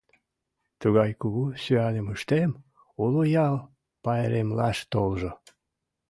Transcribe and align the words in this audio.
Тугай 0.79 1.11
кугу 1.21 1.45
сӱаным 1.61 2.07
ыштем, 2.15 2.51
уло 3.03 3.23
ял 3.45 3.55
пайремлаш 4.03 4.77
толжо! 4.91 5.31